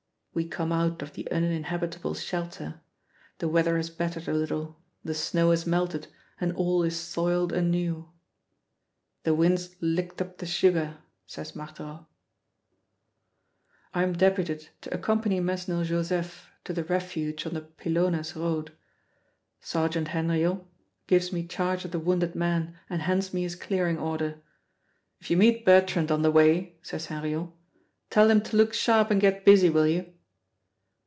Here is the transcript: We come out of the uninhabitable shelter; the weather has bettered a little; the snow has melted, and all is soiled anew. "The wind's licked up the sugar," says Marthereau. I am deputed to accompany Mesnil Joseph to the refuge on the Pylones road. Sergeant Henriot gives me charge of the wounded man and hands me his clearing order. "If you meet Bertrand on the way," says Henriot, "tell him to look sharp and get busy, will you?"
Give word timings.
We 0.33 0.47
come 0.47 0.71
out 0.71 1.01
of 1.01 1.11
the 1.11 1.29
uninhabitable 1.29 2.13
shelter; 2.13 2.79
the 3.39 3.49
weather 3.49 3.75
has 3.75 3.89
bettered 3.89 4.29
a 4.29 4.33
little; 4.33 4.79
the 5.03 5.13
snow 5.13 5.51
has 5.51 5.67
melted, 5.67 6.07
and 6.39 6.53
all 6.53 6.83
is 6.83 6.95
soiled 6.97 7.51
anew. 7.51 8.07
"The 9.23 9.33
wind's 9.33 9.75
licked 9.81 10.21
up 10.21 10.37
the 10.37 10.45
sugar," 10.45 10.99
says 11.25 11.53
Marthereau. 11.53 12.07
I 13.93 14.03
am 14.03 14.13
deputed 14.13 14.69
to 14.79 14.93
accompany 14.93 15.41
Mesnil 15.41 15.83
Joseph 15.83 16.47
to 16.63 16.71
the 16.71 16.85
refuge 16.85 17.45
on 17.45 17.53
the 17.53 17.63
Pylones 17.63 18.33
road. 18.33 18.71
Sergeant 19.59 20.07
Henriot 20.07 20.63
gives 21.07 21.33
me 21.33 21.45
charge 21.45 21.83
of 21.83 21.91
the 21.91 21.99
wounded 21.99 22.35
man 22.35 22.77
and 22.89 23.01
hands 23.01 23.33
me 23.33 23.41
his 23.41 23.57
clearing 23.57 23.97
order. 23.97 24.41
"If 25.19 25.29
you 25.29 25.35
meet 25.35 25.65
Bertrand 25.65 26.09
on 26.09 26.21
the 26.21 26.31
way," 26.31 26.77
says 26.81 27.07
Henriot, 27.07 27.49
"tell 28.09 28.29
him 28.29 28.39
to 28.43 28.55
look 28.55 28.71
sharp 28.73 29.11
and 29.11 29.19
get 29.19 29.43
busy, 29.43 29.69
will 29.69 29.87
you?" 29.87 30.13